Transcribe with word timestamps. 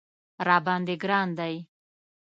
راباندې 0.47 0.95
ګران 1.03 1.27
دی 1.37 1.55